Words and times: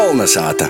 Kolnesāta! 0.00 0.64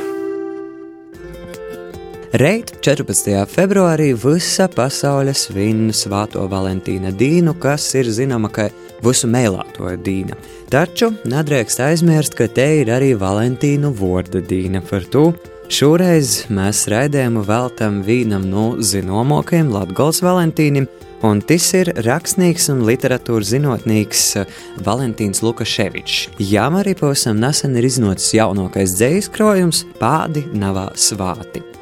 Reit 2.41 2.73
14. 2.83 3.29
februārī 3.47 4.09
visa 4.19 4.67
pasaule 4.67 5.31
svin 5.39 5.93
Svāto 5.95 6.49
Valentīna 6.51 7.13
dīnu, 7.15 7.55
kas 7.63 7.85
ir 8.01 8.11
zināma 8.11 8.51
kā 8.51 8.67
visu 9.07 9.31
mēlāto 9.31 9.93
dīna. 10.03 10.35
Taču 10.73 11.13
nedrīkst 11.31 11.83
aizmirst, 11.87 12.35
ka 12.35 12.49
te 12.51 12.67
ir 12.81 12.91
arī 12.91 13.13
Valentīnu 13.21 13.93
vorda 14.01 14.43
dīna 14.43 14.83
par 14.91 15.07
to. 15.15 15.29
Šoreiz 15.71 16.49
mēs 16.51 16.89
raidījumu 16.91 17.47
veltam 17.47 18.03
vienam 18.03 18.51
no 18.51 18.73
zināmākajiem 18.83 19.71
Latvijas 19.77 20.25
Valentīnam, 20.27 20.91
un 21.27 21.41
tas 21.45 21.67
ir 21.77 21.93
rakstnieks 22.07 22.71
un 22.73 22.85
literatūras 22.89 23.53
zinātnīgs 23.55 24.25
eh, 24.41 24.55
Valentīns 24.87 25.45
Lukaševičs. 25.47 26.31
Jām 26.53 26.79
arī 26.81 26.97
pavisam 26.99 27.41
nesen 27.43 27.77
ir 27.81 27.89
iznācis 27.89 28.35
jaunākais 28.39 28.97
dzīslis 28.97 29.35
krājums 29.35 29.85
Pādi 30.01 30.47
Navā 30.55 30.91
Svāti. 30.97 31.80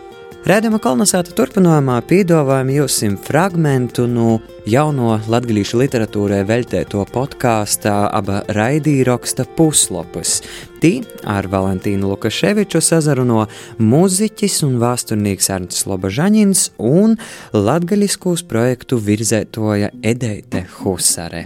Rēdama 0.49 0.79
kolonizēta 0.81 1.35
turpinājumā 1.37 1.99
piedāvājam 2.09 2.71
jums 2.73 2.95
fragment 3.21 3.99
no 4.09 4.39
jauno 4.65 5.19
latviešu 5.29 5.77
literatūrai 5.83 6.39
veltēto 6.49 7.03
podkāstā 7.13 7.99
aba 8.17 8.39
raidījuma 8.57 9.45
puslapus. 9.59 10.39
Tī 10.81 11.03
ar 11.29 11.51
Valentīnu 11.53 12.09
Lukaševiču 12.15 12.81
sazaruno 12.81 13.45
mūziķis 13.77 14.63
un 14.65 14.79
vēsturnieks 14.81 15.51
Ernsts 15.53 15.85
Lobažaņins 15.85 16.65
un 16.81 17.19
latgaļiskos 17.53 18.47
projektu 18.49 18.97
virzētoja 19.05 19.93
Edeite 20.01 20.65
Husare. 20.79 21.45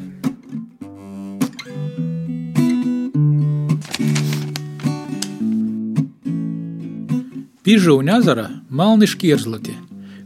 Pižūņa 7.63 8.15
ezera 8.19 8.49
malni 8.75 9.07
šķierzlati, 9.07 9.73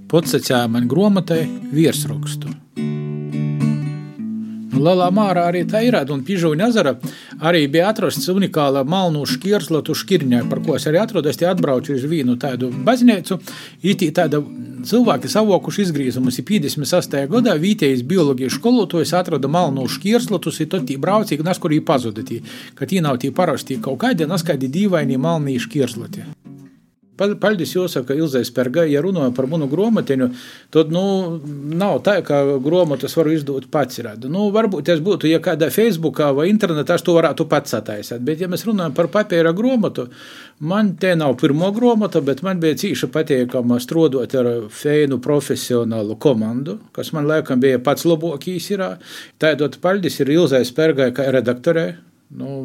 podsacēja 0.09 0.71
man 0.73 0.87
gromatai 0.89 1.43
virsrakstu. 1.69 2.49
Nu, 4.73 4.81
Lielā 4.81 5.11
mārā 5.13 5.43
arī 5.51 5.67
tā 5.69 5.83
ir, 5.85 5.99
un 6.15 6.23
Pižūņa 6.25 6.69
ezera 6.71 6.95
arī 7.45 7.67
bija 7.69 7.91
atrasts 7.91 8.31
unikāla 8.33 8.87
malnu 8.89 9.27
šķierzlatu 9.29 9.93
šķirņā, 10.01 10.41
par 10.49 10.63
ko 10.65 10.79
es 10.79 10.89
arī 10.89 11.03
atrodu. 11.03 11.29
Es 11.29 11.37
te 11.37 11.45
atbraucu 11.51 11.93
uz 11.99 12.07
vienu 12.09 12.39
tādu 12.41 12.71
baznīcu, 12.89 13.39
itī 13.85 14.09
tāda 14.17 14.41
cilvēki 14.89 15.29
savokuši 15.29 15.85
izgriezumus 15.85 16.41
58. 16.41 17.29
gadā 17.37 17.59
vietējais 17.61 18.07
bioloģijas 18.09 18.57
skolotājs 18.57 19.13
atrada 19.21 19.53
malnu 19.53 19.85
šķierslatus, 19.93 20.65
un 20.65 20.73
tad 20.73 20.89
tī 20.89 20.97
braucīgi 21.05 21.45
nas, 21.45 21.61
kur 21.61 21.77
viņi 21.77 21.85
pazuda, 21.85 22.25
tī, 22.25 22.41
ka 22.81 22.89
tī 22.89 23.05
nav 23.05 23.21
tī 23.21 23.29
parasti 23.29 23.77
kaut 23.77 24.01
kādi, 24.07 24.25
nas 24.25 24.41
kādi 24.41 24.73
dīvaini 24.73 25.21
malni 25.21 25.61
šķierslati. 25.61 26.31
Paldies 27.17 27.73
jāsaka 27.75 28.15
Ilzai 28.17 28.45
Spergai, 28.45 28.87
ja 28.93 29.01
runājam 29.05 29.35
par 29.37 29.49
manu 29.51 29.69
grāmatiņu, 29.71 30.29
tad 30.75 30.93
nu, 30.95 31.05
nav 31.73 32.01
tā, 32.07 32.19
ka 32.27 32.43
grāmatas 32.63 33.17
varu 33.17 33.35
izdot 33.37 33.71
pats. 33.73 33.97
Radu. 34.05 34.29
Nu, 34.29 34.51
varbūt 34.53 34.91
tas 34.91 35.01
būtu, 35.01 35.29
ja 35.31 35.41
kādā 35.41 35.71
Facebookā 35.73 36.29
vai 36.37 36.51
internetā 36.51 36.99
es 36.99 37.05
to 37.07 37.15
varētu 37.17 37.47
pats 37.49 37.73
sataisīt, 37.73 38.21
bet 38.27 38.43
ja 38.43 38.49
mēs 38.53 38.67
runājam 38.69 38.93
par 38.97 39.09
papīra 39.13 39.55
grāmatu, 39.57 40.09
man 40.61 40.93
te 41.01 41.15
nav 41.17 41.39
pirmo 41.41 41.71
grāmata, 41.77 42.21
bet 42.25 42.43
man 42.45 42.61
bija 42.61 42.77
cīša 42.83 43.09
patīkama 43.15 43.81
strādāt 43.81 44.37
ar 44.37 44.51
feinu 44.69 45.21
profesionālu 45.25 46.19
komandu, 46.21 46.79
kas 46.97 47.15
man 47.17 47.29
laikam 47.31 47.63
bija 47.63 47.81
pats 47.81 48.05
labākais. 48.05 48.69
Tādot 49.41 49.81
paldies 49.81 50.21
ir 50.21 50.35
Ilzai 50.37 50.65
Spergai 50.69 51.13
kā 51.17 51.31
redaktorei 51.33 51.95
Nu, 52.35 52.57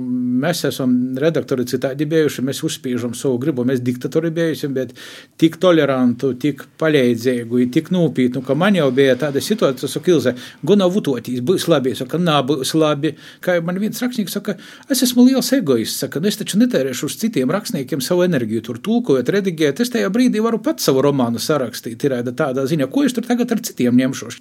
mēs 0.41 0.63
esam 0.65 0.93
redaktori 1.21 1.67
citādi 1.69 2.07
bijuši, 2.09 2.41
mēs 2.41 2.63
uzspiežam 2.65 3.11
savu 3.13 3.37
gribu, 3.43 3.61
mēs 3.69 3.83
diktatori 3.85 4.31
bijuši, 4.33 4.69
bet 4.73 4.95
tik 5.37 5.59
tolerantu, 5.61 6.31
tik 6.41 6.63
palīdzīgu, 6.81 7.59
tik 7.75 7.91
nopietnu, 7.93 8.41
ka 8.41 8.55
man 8.57 8.79
jau 8.79 8.87
bija 8.95 9.13
tāda 9.21 9.37
situācija, 9.37 10.01
ka 10.01 10.11
Ilze, 10.15 10.33
guna 10.65 10.87
vutotīs, 10.89 11.43
būs 11.45 11.67
labi, 11.69 11.93
saka, 11.99 12.17
nā, 12.17 12.39
būs 12.47 12.73
labi. 12.73 13.13
Kā 13.45 13.59
man 13.61 13.77
viens 13.83 14.01
rakstnieks 14.01 14.33
saka, 14.39 14.55
es 14.89 15.03
esmu 15.05 15.27
liels 15.27 15.53
egoists, 15.53 16.01
saka, 16.07 16.23
nu 16.23 16.31
es 16.31 16.41
taču 16.41 16.57
netērēšu 16.57 17.11
uz 17.11 17.19
citiem 17.21 17.53
rakstniekiem 17.53 18.01
savu 18.01 18.25
enerģiju, 18.25 18.65
tur 18.65 18.81
tulkojot, 18.81 19.29
redigēt, 19.37 19.83
es 19.85 19.93
tajā 19.93 20.09
brīdī 20.09 20.41
varu 20.41 20.57
pats 20.65 20.89
savu 20.89 21.05
romānu 21.05 21.37
sarakstīt, 21.37 22.01
ir 22.09 22.17
tādā 22.33 22.65
ziņā, 22.65 22.89
ko 22.89 23.05
es 23.05 23.13
tur 23.13 23.29
tagad 23.29 23.53
ar 23.53 23.61
citiem 23.69 23.93
ņemšu. 24.01 24.33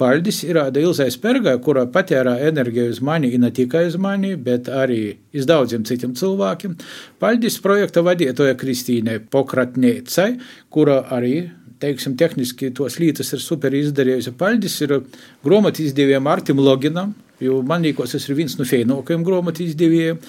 Paldies 0.00 0.40
ir 0.48 0.56
Ilzai 0.58 1.10
Spergai, 1.12 1.58
kura 1.62 1.84
patērā 1.86 2.38
enerģiju 2.48 2.96
uz 2.96 3.04
mani, 3.04 3.28
ne 3.38 3.52
tikai 3.54 3.84
uz 3.92 3.94
mani, 4.00 4.32
bet 4.34 4.53
bet 4.54 4.70
arī 4.70 5.02
iz 5.34 5.48
daudziem 5.50 5.84
citiem 5.88 6.14
cilvēkiem. 6.18 6.78
Paldies 7.22 7.58
projekta 7.64 8.04
vadītāja 8.06 8.56
Kristīnai 8.60 9.18
Pokratniecai, 9.30 10.30
kura 10.72 11.02
arī 11.14 11.50
teiksim, 11.82 12.16
tehniski 12.16 12.70
tos 12.74 12.98
lietas 13.00 13.32
ir 13.34 13.42
super 13.42 13.74
izdarījusi. 13.76 14.34
Paldies 14.38 14.76
ir 14.86 15.00
grāmatīs 15.44 15.92
izdevējiem 15.92 16.30
Artim 16.30 16.62
Loginam. 16.62 17.14
Jo 17.42 17.58
man 17.66 17.82
liekas, 17.82 18.14
tas 18.14 18.28
ir 18.28 18.38
viens 18.38 18.54
no 18.56 18.64
fēnākajiem 18.68 19.24
grāmatīs 19.26 19.74
izdevējiem. 19.74 20.20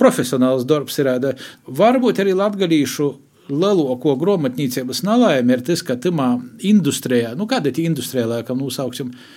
Profesionāls 0.00 0.64
darbs 0.66 0.96
ir 0.98 1.10
rāda. 1.10 1.34
Varbūt 1.68 2.22
arī 2.24 2.32
latgadījušu 2.38 3.10
lielāko 3.52 4.14
grāmatnīcības 4.20 5.02
nelaime 5.04 5.58
ir 5.58 5.64
tas, 5.66 5.84
ka 5.84 5.98
tamā 6.00 6.30
industrijā, 6.64 7.34
nu 7.36 7.44
kāda 7.50 7.68
ir 7.68 7.82
industrijā, 7.84 8.24
laikam, 8.30 8.62
nosauksim, 8.64 9.10
nu, 9.12 9.32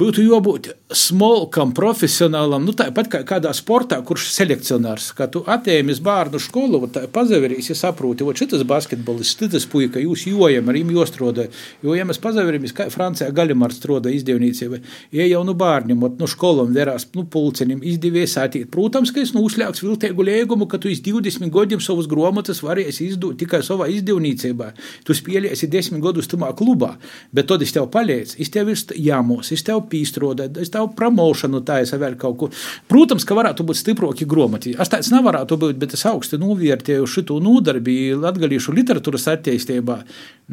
būtu 0.00 0.22
jābūt 0.24 0.70
smolkam, 0.96 1.74
profesionālam, 1.76 2.64
nu 2.64 2.72
tāpat 2.76 3.08
kā 3.12 3.20
kādā 3.26 3.52
sportā, 3.54 3.98
kurš 4.06 4.30
selekcionārs, 4.32 5.10
kā 5.16 5.26
tu 5.30 5.42
atēmis 5.46 6.00
bērnu 6.04 6.40
skolu, 6.40 6.80
tā 6.92 7.04
pazaverīs, 7.12 7.68
ja 7.70 7.76
saproti, 7.78 8.24
o 8.24 8.32
šitas 8.36 8.64
basketbolists, 8.68 9.36
šitas 9.38 9.66
puika, 9.70 10.00
jūs 10.02 10.24
jojam, 10.30 10.70
ar 10.70 10.78
viņu 10.78 10.96
jostroda, 10.96 11.46
jo, 11.84 11.94
ja 11.96 12.06
mēs 12.08 12.20
pazaveramies, 12.22 12.74
kā 12.76 12.88
Francijā 12.92 13.28
galimārs 13.36 13.78
stroda 13.78 14.12
izdevniecība, 14.14 14.80
ja 15.14 15.26
jau 15.28 15.42
nu 15.46 15.54
bērniem, 15.58 16.06
nu 16.18 16.30
školam 16.30 16.72
verās, 16.74 17.06
nu 17.14 17.26
pulcenim 17.30 17.84
izdevies 17.86 18.38
atīt, 18.40 18.70
protams, 18.72 19.12
ka 19.14 19.22
es 19.22 19.34
nu 19.36 19.44
uzļāks 19.46 19.84
viltēgu 19.84 20.26
liegumu, 20.30 20.70
ka 20.70 20.80
tu 20.80 20.90
iz 20.90 21.04
20 21.04 21.52
gadiem 21.54 21.84
savus 21.84 22.08
gromatas 22.10 22.64
varēsi 22.64 23.10
izdot 23.12 23.38
tikai 23.42 23.62
savā 23.66 23.90
izdevniecībā, 23.92 24.72
tu 25.04 25.16
spēlēsi 25.16 25.70
10 25.70 26.02
gadus 26.02 26.30
tumā 26.30 26.54
klubā, 26.56 26.94
bet 27.36 27.50
tad 27.52 27.62
es 27.66 27.76
tev 27.76 27.90
palīdzu, 27.92 28.40
es 28.40 28.50
tev 28.50 28.72
ir 28.72 28.84
jāmos, 28.96 29.52
es 29.54 29.66
tev 29.66 29.84
pīstrādāt, 29.90 30.60
es 30.62 30.72
tev 30.72 30.92
promošanu 30.98 31.62
taisa 31.66 31.98
vēl 32.00 32.16
kaut 32.20 32.38
ko. 32.40 32.50
Protams, 32.90 33.26
ka 33.26 33.36
varētu 33.38 33.66
būt 33.68 33.80
stiprāki 33.80 34.28
gromati. 34.30 34.76
Es 34.80 34.92
tāds 34.92 35.12
nevarētu 35.14 35.58
būt, 35.60 35.80
bet 35.80 35.98
es 35.98 36.06
augstu 36.08 36.40
novērtēju 36.40 37.08
šo 37.10 37.40
nodarbību 37.42 38.22
latgalīšu 38.24 38.74
literatūras 38.78 39.28
attīstībā. 39.34 40.00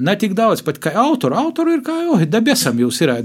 Ne 0.07 0.13
tik 0.19 0.35
daudz 0.37 0.61
pat 0.65 0.81
kā 0.83 0.93
autoru. 0.99 1.37
Autoru 1.39 1.77
ir 1.77 1.85
kā 1.85 1.95
jau 2.03 2.19
dabesam 2.27 2.77
jūs 2.81 3.01
ir 3.05 3.15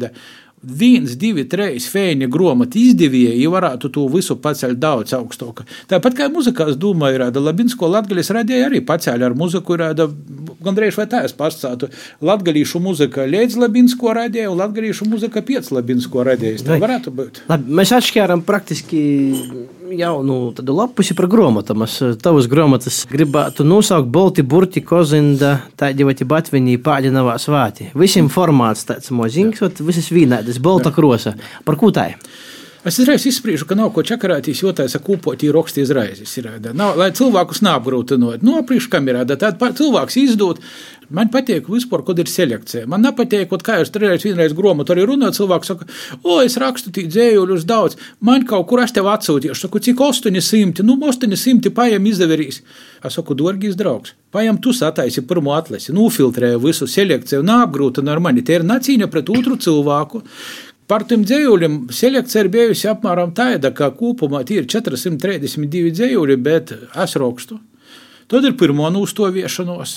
viens, 0.63 1.17
divi, 1.19 1.45
trīs 1.51 1.89
fēņa 1.91 2.29
grāmatu 2.31 2.79
izdevīja, 2.81 3.35
ja 3.37 3.51
varētu 3.53 3.91
to 3.93 4.07
visu 4.13 4.37
pacelt 4.43 4.79
daudz 4.83 5.15
augstāk. 5.17 5.65
Tāpat 5.91 6.17
kā 6.19 6.29
muzikās 6.33 6.79
doma 6.79 7.11
ir 7.13 7.23
rada 7.25 7.43
Labinsko 7.43 7.91
latgaļas 7.91 8.31
radīja 8.39 8.69
arī 8.69 8.83
pacēla 8.87 9.31
ar 9.31 9.37
muziku, 9.39 9.77
rada 9.81 10.07
gandrīz 10.65 10.99
vai 11.01 11.09
tā 11.11 11.23
es 11.27 11.35
pastātu. 11.37 11.91
Latgalīšu 12.25 12.81
muzika 12.83 13.27
līdz 13.29 13.59
Labinsko 13.63 14.15
radīja 14.19 14.51
un 14.53 14.61
latgalīšu 14.63 15.09
muzika 15.11 15.43
pēc 15.45 15.73
Labinsko 15.75 16.27
radīja. 16.29 16.63
Tā 16.67 16.81
varētu 16.83 17.15
būt. 17.19 17.43
Labi, 17.51 17.79
mēs 17.81 17.95
atšķēram 17.99 18.45
praktiski 18.47 19.03
jaunu 19.99 20.39
tādu 20.57 20.77
lapusi 20.77 21.17
par 21.19 21.29
grāmatām. 21.33 21.85
Es 21.87 21.99
tavas 22.23 22.49
grāmatas 22.51 23.03
gribētu 23.11 23.67
nosaukt 23.67 24.11
Bolti, 24.13 24.45
Burti, 24.47 24.85
Kozinda, 24.87 25.59
tādi 25.79 26.07
vai 26.09 26.17
Batvinī, 26.17 26.79
Pāģinavā 26.83 27.37
svāti. 27.43 27.91
Visiem 27.99 28.31
formāts 28.33 28.87
tāds 28.89 29.13
moziņš, 29.15 29.67
visas 29.83 30.11
vīnēdas, 30.15 30.63
Bolta 30.63 30.95
krosa. 30.95 31.37
Par 31.67 31.79
ko 31.81 31.93
tā 31.95 32.13
ir? 32.15 32.33
Es 32.83 32.97
uzreiz 32.99 33.23
izspriežu, 33.31 33.63
ka 33.71 33.77
nav 33.79 33.93
ko 33.95 34.03
čakarētīs, 34.03 34.65
jo 34.65 34.73
tā 34.75 34.89
ir 34.89 35.03
kūpotī 35.07 35.53
rakstīs 35.55 35.93
raizes. 35.95 36.33
Ir, 36.41 36.49
nav, 36.75 36.97
lai 36.99 37.13
cilvēkus 37.15 37.63
neapgrūtinot. 37.63 38.43
No 38.43 38.57
nu, 38.57 38.65
priekškamerā, 38.67 39.23
tad 39.31 39.63
cilvēks 39.79 40.19
izdod. 40.19 40.59
Man 41.13 41.29
patīk 41.31 41.69
vispār, 41.71 42.03
kad 42.07 42.19
ir 42.19 42.31
selekcija. 42.31 42.89
Man 42.91 43.05
nepatīk, 43.05 43.53
kā 43.63 43.77
jūs 43.79 43.93
trešreiz, 43.95 44.25
vienreiz 44.27 44.55
grāmatā 44.57 44.97
arī 44.97 45.05
runājat. 45.11 45.37
Cilvēks 45.39 45.71
saka, 45.71 45.87
o, 46.25 46.41
es 46.43 46.57
rakstu 46.59 46.91
tīk 46.95 47.11
dzējuļus 47.13 47.67
daudz. 47.69 47.99
Man 48.25 48.49
kaut 48.49 48.67
kur 48.71 48.83
es 48.83 48.97
tev 48.97 49.11
atsūtīšu. 49.13 49.55
Es 49.55 49.63
saku, 49.63 49.83
cik 49.85 50.03
800, 50.03 50.83
nu, 50.89 50.97
800 51.07 51.71
paiem 51.77 52.11
izdeverīs. 52.11 52.63
Es 53.05 53.19
saku, 53.19 53.37
dārgais 53.39 53.79
draugs. 53.79 54.17
Paņem, 54.33 54.59
tu 54.65 54.73
sataisi 54.73 55.23
pirmo 55.29 55.53
atlasi, 55.53 55.93
nofiltrēji 55.93 56.59
visu 56.65 56.89
selekciju, 56.89 57.45
neapgrūtina 57.45 58.15
ar 58.15 58.23
mani. 58.25 58.43
Tie 58.43 58.57
ir 58.57 58.65
nacīņa 58.65 59.11
pret 59.13 59.29
otru 59.35 59.59
cilvēku, 59.61 60.23
Par 60.93 61.07
tiem 61.09 61.23
dzējuļiem 61.25 61.77
selekcija 61.89 62.43
ir 62.45 62.49
bijusi 62.53 62.89
apmēram 62.91 63.31
tāda, 63.33 63.71
ka 63.73 63.87
kopumā 63.97 64.43
ir 64.53 64.67
432 64.69 65.93
dzējuļi, 65.97 66.35
bet 66.45 66.75
es 66.77 67.15
rakstu. 67.17 67.57
Tad 68.29 68.45
ir 68.45 68.59
pirmo 68.61 68.91
nūstoviešanos. 68.93 69.95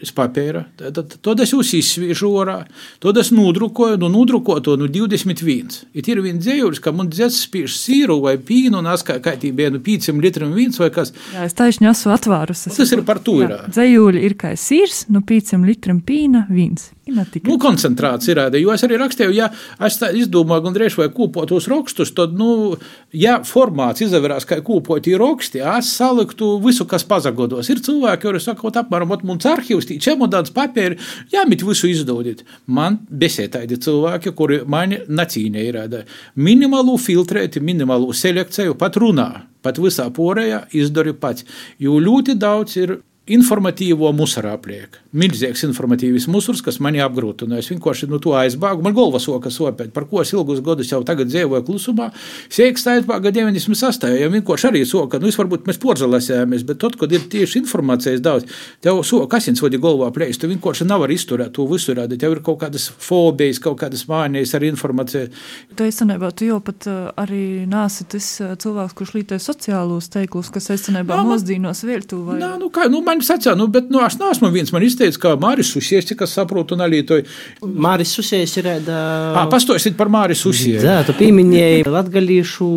Iz 0.00 0.12
papīra. 0.16 0.64
Tad, 0.80 1.16
tad 1.22 1.42
es 1.44 1.52
jūs 1.54 1.72
izsvīšu 1.78 2.30
orā, 2.40 2.56
tad 3.02 3.20
es 3.20 3.30
nodrukoju, 3.34 3.98
nu 4.00 4.10
nodrukoju 4.12 4.64
to 4.66 4.76
nu 4.80 4.88
21. 4.90 5.80
Ir 5.94 6.10
ir 6.10 6.22
viens 6.24 6.44
dzējums, 6.44 6.80
ka 6.82 6.92
man 6.96 7.10
dzēs 7.12 7.42
spīš 7.46 7.76
sīru 7.78 8.20
vai 8.24 8.36
pīnu, 8.38 8.80
un 8.80 8.90
es 8.94 9.04
kā, 9.06 9.18
kā 9.22 9.36
tī 9.40 9.52
bija 9.56 9.72
nu 9.74 9.82
5 9.84 10.12
litriem 10.22 10.54
vīns 10.56 10.80
vai 10.80 10.90
kas. 10.94 11.12
Jā, 11.34 11.44
es 11.48 11.56
taisni 11.58 11.90
esmu 11.90 12.14
atvārus. 12.16 12.66
Tas 12.70 12.96
ir 12.96 13.04
par 13.08 13.20
to 13.24 13.40
ir. 13.44 13.56
Dzējūļi 13.68 14.24
ir 14.28 14.38
kā 14.40 14.54
sīrs, 14.58 15.04
nu 15.12 15.24
5 15.26 15.60
litriem 15.68 16.00
pīna 16.06 16.46
vīns. 16.50 16.90
Nu, 17.10 17.56
koncentrāts 17.58 18.28
ir 18.30 18.38
rāda, 18.38 18.58
jo 18.60 18.70
es 18.70 18.84
arī 18.86 18.98
rakstīju, 19.00 19.32
ja 19.34 19.48
es 19.82 19.96
izdomāju, 19.98 20.62
gan 20.66 20.76
drīz 20.76 20.96
vai 20.98 21.08
kūpotos 21.10 21.66
rakstus, 21.70 22.12
tad, 22.14 22.36
nu, 22.38 22.76
ja 23.16 23.40
formāts 23.46 24.04
izavērās 24.04 24.46
kā 24.46 24.60
kūpotī 24.64 25.16
raksti, 25.18 25.62
es 25.78 25.90
saliktu 25.96 26.52
visu, 26.62 26.86
kas 26.90 27.06
pazagodos. 27.08 27.70
Ir 27.72 27.82
cilvēki, 27.82 28.22
kuri 28.28 28.42
saka, 28.42 28.70
apmēram, 28.84 29.16
mums 29.26 29.48
arhīvs, 29.48 29.89
tī 29.90 29.98
čemodāns 30.02 30.54
papīri, 30.54 30.98
jāmit 31.34 31.64
visu 31.66 31.90
izdodiet. 31.90 32.44
Man 32.66 33.00
besē 33.10 33.48
tādi 33.52 33.78
cilvēki, 33.82 34.34
kuri 34.38 34.62
mani 34.70 35.02
nacīnē 35.08 35.66
ir 35.66 35.78
rāda. 35.80 36.04
Minimālu 36.38 36.96
filtrēti, 37.00 37.62
minimālu 37.64 38.14
selekciju 38.16 38.78
pat 38.80 38.98
runā. 39.02 39.30
Pat 39.60 39.76
visā 39.76 40.06
porējā 40.16 40.64
izdari 40.80 41.12
pats, 41.12 41.44
jo 41.82 41.98
ļoti 42.00 42.38
daudz 42.40 42.78
ir 42.80 42.94
informatīvo 43.28 44.10
musara 44.16 44.54
apliek. 44.56 44.96
Milzīgs 45.14 45.62
informatīvs 45.66 46.26
musurs, 46.30 46.62
kas 46.64 46.78
mani 46.82 47.02
apgrūtina. 47.02 47.58
Es 47.60 47.68
vienkārši 47.70 48.08
no 48.08 48.16
nu, 48.16 48.20
to 48.22 48.32
aizbāgu. 48.38 48.82
Man 48.82 48.94
galva 48.96 49.20
soka 49.22 49.50
sopēt, 49.52 49.92
par 49.94 50.06
ko 50.10 50.22
es 50.22 50.32
ilgus 50.32 50.62
gadus 50.64 50.90
jau 50.90 51.02
tagad 51.06 51.30
dzīvoju 51.30 51.66
klusumā. 51.66 52.08
Sēks 52.50 52.86
aizbāga 52.94 53.32
98. 53.34 54.14
Ja 54.18 54.30
vienkārši 54.32 54.68
arī 54.70 54.82
soka, 54.88 55.20
nu, 55.22 55.30
es 55.30 55.38
varbūt 55.38 55.68
mēs 55.68 55.78
porzelēsējāmies, 55.82 56.64
bet 56.66 56.80
tad, 56.82 56.96
kad 57.00 57.12
ir 57.12 57.26
tieši 57.30 57.60
informācijas 57.62 58.22
daudz, 58.24 58.48
tev 58.82 59.02
soka 59.06 59.38
asins 59.38 59.62
vadi 59.62 59.78
galvā 59.82 60.10
plēst, 60.14 60.42
tu 60.42 60.50
vienkārši 60.50 60.88
nevar 60.88 61.12
izturēt 61.14 61.54
to 61.58 61.66
visu 61.70 61.94
rādi. 61.98 62.18
Tev 62.20 62.38
ir 62.38 62.42
kaut 62.46 62.62
kādas 62.64 62.88
fobijas, 62.90 63.60
kaut 63.62 63.78
kādas 63.82 64.06
mānijas 64.10 64.54
ar 64.58 64.66
informāciju. 64.66 65.30
Tu 65.76 65.90
īstenībā, 65.90 66.32
tu 66.34 66.48
jau 66.48 66.58
pat 66.64 66.88
uh, 66.90 67.12
arī 67.20 67.66
nāsi 67.70 68.08
tas 68.10 68.32
uh, 68.42 68.56
cilvēks, 68.60 68.96
kurš 68.98 69.14
lītē 69.18 69.40
sociālos 69.42 70.10
teiklus, 70.12 70.50
kas 70.54 70.70
īstenībā 70.74 71.20
mūsdīnos 71.26 71.84
viltu 71.86 72.22
vai? 72.26 72.40
Nā, 72.42 72.54
nu 72.60 72.70
kā, 72.74 72.88
nu, 72.90 73.02
man 73.06 73.19
sacīja, 73.26 73.56
nu, 73.58 73.68
bet, 73.72 73.90
nu, 73.92 74.00
es 74.06 74.18
neesmu 74.20 74.50
viens, 74.54 74.72
man 74.74 74.84
izteica, 74.86 75.18
ka 75.24 75.34
Māris 75.40 75.72
Susies, 75.74 76.06
cik 76.08 76.24
es 76.26 76.34
saprotu, 76.36 76.76
un 76.76 76.84
Alītoju. 76.86 77.26
Māris 77.64 78.14
Susies 78.16 78.56
ir. 78.60 78.70
Uh... 78.80 79.38
Pastojiet 79.50 79.96
par 79.98 80.10
Māris 80.12 80.42
Susies. 80.44 80.84
Jā, 80.84 81.00
tu 81.06 81.14
pieminēji 81.18 81.86
latgalīšu 81.88 82.70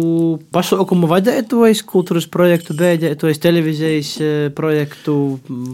pasaukumu 0.53 1.09
vadētojs, 1.11 1.83
kultūras 1.89 2.27
projektu 2.31 2.75
bēdētojs, 2.79 3.41
televīzijas 3.43 4.11
projektu 4.57 5.17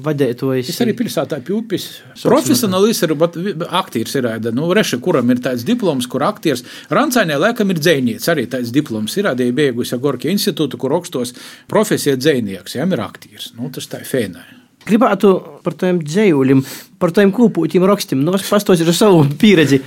vadētojs. 0.06 0.72
Es 0.74 0.82
arī 0.84 0.96
pilsētā 1.00 1.42
pjūpis. 1.46 1.88
Profesionālis 2.24 3.04
ir, 3.06 3.16
bet 3.20 3.38
aktieris 3.82 4.18
ir, 4.20 4.30
nu, 4.56 4.70
reši, 4.76 5.02
kuram 5.04 5.32
ir 5.34 5.42
tāds 5.46 5.66
diploms, 5.68 6.08
kur 6.10 6.26
aktieris, 6.28 6.66
Rancainē 6.94 7.40
laikam 7.40 7.74
ir 7.74 7.82
dzēnieks, 7.82 8.30
arī 8.32 8.48
tāds 8.52 8.74
diploms 8.76 9.18
ir, 9.20 9.30
arī 9.32 9.52
beigusi 9.56 10.00
Gorki 10.02 10.32
institūtu, 10.34 10.80
kur 10.80 10.96
rakstos 10.96 11.36
profesija 11.70 12.18
dzēnieks, 12.20 12.80
jām 12.80 12.96
ir 12.96 13.06
aktieris. 13.06 13.54
Nu, 13.58 13.72
tas 13.74 13.90
tā 13.90 14.04
ir 14.04 14.10
fēnai. 14.10 14.59
Gribētu 14.88 15.34
par 15.66 15.76
tiem 15.80 16.00
dzējuļiem, 16.06 16.64
par 17.02 17.12
tiem 17.16 17.34
kūpūtiem 17.36 17.84
rakstiem, 17.90 18.24
no 18.24 18.32
nu, 18.32 18.40
es 18.40 18.48
pastāstīšu 18.48 18.96
savu 18.96 19.26
pieredzi. 19.42 19.82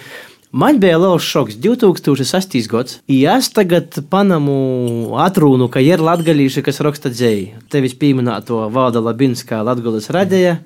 Man 0.53 0.77
bija 0.83 0.99
liels 1.01 1.25
šoks 1.25 1.57
2008. 1.65 2.67
gads. 2.69 2.99
Es 3.09 3.49
tagad 3.57 3.97
panamu 4.13 5.17
atrunu, 5.17 5.71
ka 5.73 5.81
ir 5.81 6.03
latgalīši, 6.05 6.61
kas 6.67 6.83
raksta 6.85 7.09
dzēju. 7.09 7.65
Tevis 7.73 7.97
pieminēto 7.97 8.67
Valda 8.75 9.01
Labinskā 9.01 9.63
Latgales 9.65 10.11
radēja. 10.13 10.59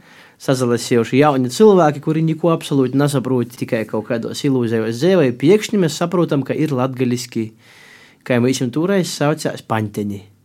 Sazalasījuši 0.43 1.23
jauni 1.23 1.53
cilvēki, 1.55 2.03
kuri 2.03 2.27
neko 2.27 2.51
absolūti 2.53 2.99
nesaprot, 2.99 3.55
tikai 3.63 3.87
kaut 3.89 4.11
kādos 4.11 4.43
ilūzijos 4.45 4.99
dzīvoja. 4.99 5.39
Pēkšņi 5.39 5.81
mēs 5.87 6.03
saprotam, 6.03 6.43
ka 6.43 6.53
ir 6.53 6.75
latgaliski, 6.75 7.53
kā 8.27 8.43
mēs 8.43 8.61
viņam 8.61 8.75
toreiz 8.75 9.15
saucās 9.15 9.63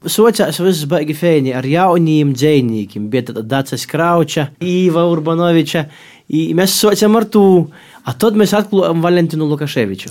paņteņi. 0.02 0.10
Sociās 0.10 0.60
viss 0.60 0.86
baigi 0.90 1.14
fēni 1.14 1.54
ar 1.54 1.66
jauniem 1.66 2.34
dzēnīkiem, 2.34 3.10
bija 3.10 3.30
tāda 3.30 3.44
Dācis 3.44 3.86
Krauča, 3.86 4.50
Īva 4.60 5.06
Urbanoviča. 5.12 5.86
Mēs 6.32 6.78
sociām 6.80 7.16
ar 7.16 7.26
to, 7.26 7.68
a 8.06 8.14
tad 8.14 8.36
mēs 8.36 8.54
atklājām 8.54 9.02
Valentinu 9.02 9.46
Lukaševiču. 9.46 10.10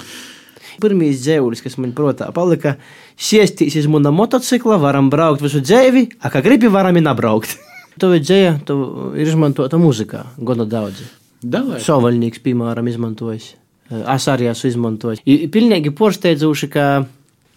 Pirmīs 0.80 1.20
dzēvulis, 1.20 1.60
kas 1.60 1.76
man 1.76 1.92
prātā 1.92 2.30
palika, 2.32 2.76
sēstīs 3.18 3.76
uz 3.76 3.88
mana 3.90 4.10
motocikla, 4.10 4.78
varam 4.80 5.10
braukt 5.10 5.42
visu 5.42 5.60
dzēvi, 5.60 6.06
a 6.22 6.30
kā 6.30 6.40
gribi, 6.40 6.70
varam 6.72 6.96
ir 6.96 7.04
nabraukt. 7.04 7.58
to 8.00 8.14
dzēja, 8.14 8.60
to 8.64 9.12
ir 9.18 9.28
izmantota 9.28 9.80
muzikā, 9.80 10.24
gana 10.38 10.64
daudz. 10.64 11.02
Sovaļnieks, 11.40 12.40
piemēram, 12.44 12.88
izmantojis. 12.88 13.56
Es 13.90 14.28
arī 14.30 14.46
esmu 14.52 14.70
izmantojis. 14.70 15.22
Pilnīgi 15.24 15.90
porsteidzoši, 15.96 16.70
ka 16.70 16.86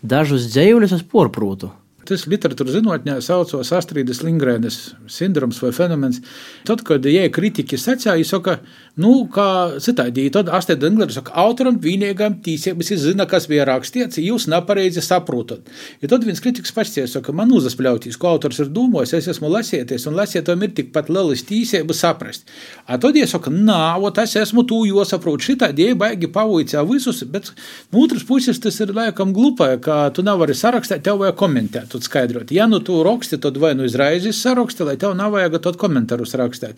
dažus 0.01 0.49
dzējuļus 0.49 0.97
es 0.97 1.03
porprūtu. 1.07 1.69
Tas 2.07 2.25
literatūras 2.27 2.75
zinātnē 2.75 3.15
saucās 3.23 3.71
Astrīdas 3.77 4.21
Lingrēnas 4.25 4.79
sindroms 5.11 5.61
vai 5.63 5.71
fenomens. 5.75 6.19
Tad, 6.67 6.83
kad 6.87 7.05
jē 7.07 7.29
kritiķi 7.31 7.79
sacīja, 7.79 8.27
saka, 8.27 8.57
nu, 9.01 9.11
kā 9.33 9.79
citādi, 9.81 10.27
tad 10.33 10.51
Astrīda 10.53 10.85
Lingrēna 10.85 11.15
saka, 11.15 11.33
autoram 11.41 11.79
vienīgām 11.81 12.35
tīsības 12.45 12.91
ir 12.93 12.99
zina, 13.01 13.25
kas 13.29 13.47
bija 13.49 13.65
rakstīts, 13.65 14.19
jūs 14.21 14.45
nepareizi 14.51 15.01
saprotat. 15.01 15.65
Ja 16.03 16.09
tad 16.11 16.27
viens 16.27 16.41
kritiķis 16.43 16.75
pasties, 16.75 17.15
saka, 17.15 17.33
man 17.33 17.49
uzaspļautīs, 17.57 18.19
ko 18.21 18.35
autors 18.35 18.61
ir 18.61 18.69
domājis, 18.73 19.15
es 19.17 19.31
esmu 19.33 19.49
lasieties, 19.49 20.05
un 20.09 20.17
lasietam 20.19 20.61
ir 20.61 20.75
tikpat 20.77 21.09
lielas 21.09 21.41
tīsības 21.49 22.03
saprast. 22.05 22.53
A 22.85 22.99
tad, 23.01 23.17
ja 23.17 23.25
saka, 23.29 23.49
nā, 23.53 23.79
ot, 23.97 24.21
es 24.21 24.35
esmu 24.43 24.65
tū, 24.69 24.83
jo 24.89 25.05
saprotu, 25.09 25.47
šitādi, 25.49 25.89
ja 25.89 25.97
baigi 25.97 26.29
pavoicā 26.29 26.85
visus, 26.85 27.23
bet 27.33 27.49
no 27.89 28.05
otras 28.05 28.27
puses 28.29 28.61
tas 28.61 28.77
ir 28.83 28.93
laikam 28.93 29.33
glupai, 29.33 29.71
ka 29.81 30.03
tu 30.13 30.21
nevari 30.25 30.53
sarakstīt, 30.57 31.01
tev 31.07 31.23
vajag 31.23 31.39
komentēt 31.41 31.89
tu 31.89 32.01
skaidrot. 32.03 32.53
Ja 32.53 32.69
nu 32.69 32.77
tu 32.85 33.01
raksti, 33.05 33.41
tad 33.41 33.57
vai 33.57 33.73
nu 33.77 33.89
izraizes 33.89 34.37
saraksti, 34.45 34.85
lai 34.85 34.97
tev 35.01 35.17
nav 35.17 35.33
vajag 35.33 35.57
tad 35.65 35.81
komentārus 35.81 36.37
rakstīt. 36.37 36.77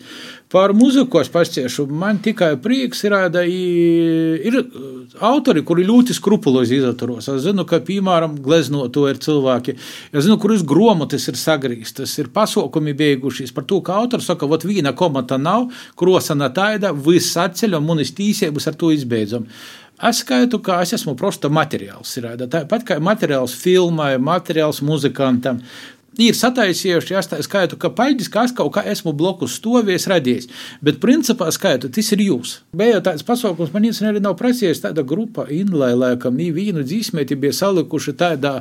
Par 0.52 0.72
muziku 0.76 1.20
es 1.20 1.30
pasciešu, 1.32 1.86
man 2.06 2.20
tikai 2.22 2.54
prieks 2.62 3.02
ir, 3.06 3.14
ir 4.46 4.58
autori, 5.26 5.62
kuri 5.66 5.86
ļoti 5.88 6.14
skrupulozi 6.16 6.78
izaturos. 6.80 7.28
Es 7.32 7.44
zinu, 7.46 7.66
ka, 7.68 7.80
piemēram, 7.84 8.38
gleznoto 8.44 9.06
ir 9.10 9.18
cilvēki, 9.22 9.76
es 10.12 10.26
zinu, 10.26 10.38
kuras 10.42 10.64
gromotis 10.66 11.26
ir 11.30 11.40
sagrīstas, 11.40 12.14
ir 12.22 12.30
pasaukumi 12.34 12.94
beigušies 12.96 13.54
par 13.56 13.66
to, 13.68 13.80
ka 13.84 13.98
autors 14.02 14.28
saka, 14.30 14.48
vot 14.50 14.66
vīna 14.66 14.94
komata 14.98 15.40
nav, 15.40 15.70
krosana 15.98 16.52
taida, 16.54 16.94
viss 16.94 17.36
atceļ 17.40 17.80
un 17.80 17.90
munis 17.90 18.14
tīsības 18.16 18.70
ar 18.70 18.78
to 18.78 18.92
izbeidzam. 18.94 19.50
Es 19.96 20.18
skaitu, 20.20 20.58
ka 20.60 20.82
es 20.84 20.90
esmu 20.92 21.14
prosta 21.16 21.48
materiāls. 21.48 22.10
Tāpat 22.52 22.82
kā 22.84 22.98
materiāls 23.00 23.54
filmai, 23.56 24.18
materiāls 24.20 24.82
muzikantam, 24.84 25.62
ir 26.22 26.36
sataisījuši, 26.36 27.14
ja 27.14 27.22
tā 27.26 27.40
skaitu, 27.44 27.78
ka 27.80 27.90
paļģis, 27.96 28.30
ka 28.32 28.46
es 28.48 28.54
kaut 28.56 28.72
kā 28.76 28.84
esmu 28.88 29.12
blokus 29.16 29.56
stovies, 29.60 30.08
radījis. 30.10 30.48
Bet 30.84 31.00
principā 31.02 31.50
skaitu, 31.54 31.90
tas 31.92 32.10
ir 32.14 32.24
jūs. 32.26 32.56
Bija 32.76 33.02
tāds 33.04 33.26
pasaukums, 33.26 33.72
man 33.74 33.88
īstenībā 33.88 34.14
arī 34.14 34.24
nav 34.24 34.36
prasījis 34.40 34.84
tāda 34.84 35.04
grupa, 35.06 35.46
Inlai, 35.52 35.92
laikam, 35.96 36.36
nī 36.38 36.50
vīnu 36.56 36.84
dzīsmēti 36.86 37.38
bija 37.40 37.56
salikuši 37.56 38.16
tādā 38.16 38.54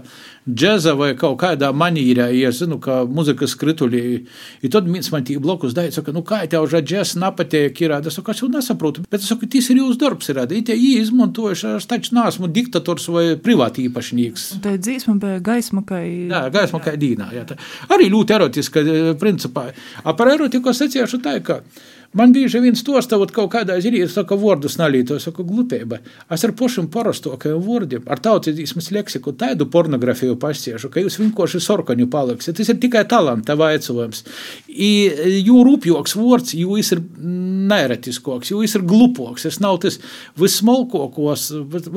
džeza 0.45 0.93
vai 0.97 1.13
kaut 1.17 1.39
kādā 1.41 1.71
manīrā, 1.73 2.27
ja 2.35 2.51
zinu, 2.53 2.77
ka 2.81 3.01
muzikas 3.09 3.55
skritulī. 3.55 4.03
I 4.61 4.71
tad 4.71 4.89
viens 4.89 5.09
man 5.13 5.25
tī 5.25 5.39
blokus 5.41 5.73
dāja, 5.77 5.95
saka, 5.95 6.13
nu 6.15 6.21
kā 6.25 6.43
tev 6.49 6.67
ža 6.69 6.83
džez 6.85 7.15
napatīk, 7.21 7.81
ir, 7.81 7.95
es 7.97 8.19
saku, 8.19 8.33
es 8.33 8.43
jau 8.43 8.51
nesaprotu, 8.51 9.05
bet 9.09 9.23
es 9.23 9.31
saku, 9.31 9.49
tas 9.49 9.71
ir 9.71 9.81
jūsu 9.81 9.99
darbs, 10.01 10.29
ir, 10.29 10.43
it 10.45 10.69
tie 10.69 10.75
izmantojuši, 10.75 11.75
es 11.79 11.89
taču 11.89 12.15
neesmu 12.17 12.49
diktators 12.53 13.07
vai 13.13 13.25
privāti 13.41 13.87
īpašnieks. 13.89 14.47
Tā 14.63 14.75
dzīsma 14.81 15.17
bija 15.21 15.41
gaisma, 15.45 15.81
kā. 15.87 16.01
Jā, 16.05 16.45
gaisma 16.53 16.81
kā 16.83 16.95
dīnā, 16.99 17.31
jā. 17.35 17.44
Tā. 17.49 17.57
Arī 17.95 18.09
ļoti 18.13 18.37
erotiska, 18.37 18.85
principā. 19.21 19.67
A 20.03 20.15
par 20.17 20.33
erotiku 20.33 20.73
es 20.73 20.81
secēšu 20.83 21.21
tā, 21.25 21.37
ka. 21.45 21.61
Man 22.15 22.31
bieži 22.31 22.61
vien 22.63 22.77
stostāvot 22.79 23.33
kaut 23.35 23.49
kādā 23.51 23.75
ziņā, 23.83 24.05
saka, 24.07 24.37
vārdus 24.39 24.77
nalīto, 24.79 25.17
saka, 25.19 25.43
glupība. 25.43 25.97
Es 26.31 26.45
ar 26.47 26.53
pašiem 26.55 26.85
parastokajiem 26.91 27.59
vārdiem, 27.65 28.05
ar 28.07 28.21
tautīsmas 28.23 28.87
leksiku, 28.95 29.33
tādu 29.35 29.67
pornogrāfiju 29.71 30.37
pasiešu, 30.39 30.87
ka 30.93 31.03
jūs 31.03 31.19
vienkārši 31.19 31.59
sorkaņu 31.65 32.07
paliksiet. 32.13 32.55
Tas 32.55 32.71
ir 32.71 32.79
tikai 32.79 33.01
talanta 33.11 33.57
vaicojums. 33.59 34.23
Jo 34.71 35.65
rūpjoks 35.67 36.15
vārds, 36.15 36.53
jo 36.55 36.77
viņš 36.77 36.93
ir 36.95 37.01
neeretiskoks, 37.73 38.53
jo 38.53 38.61
viņš 38.63 38.77
ir 38.79 38.87
glupoks. 38.87 39.47
Tas 39.49 39.59
nav 39.59 39.81
tas 39.83 39.99
vismalkokos, 40.39 41.49